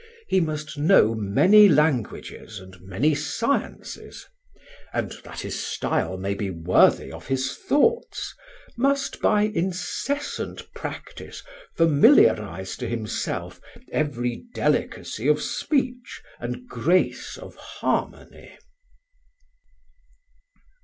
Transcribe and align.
He 0.27 0.41
must 0.41 0.79
know 0.79 1.13
many 1.13 1.69
languages 1.69 2.59
and 2.59 2.81
many 2.81 3.13
sciences, 3.13 4.25
and, 4.91 5.11
that 5.23 5.41
his 5.41 5.63
style 5.63 6.17
may 6.17 6.33
be 6.33 6.49
worthy 6.49 7.11
of 7.11 7.27
his 7.27 7.55
thoughts, 7.55 8.33
must 8.75 9.21
by 9.21 9.43
incessant 9.43 10.73
practice 10.73 11.43
familiarise 11.75 12.75
to 12.77 12.89
himself 12.89 13.61
every 13.91 14.43
delicacy 14.55 15.27
of 15.27 15.39
speech 15.39 16.23
and 16.39 16.67
grace 16.67 17.37
of 17.37 17.55
harmony." 17.57 18.57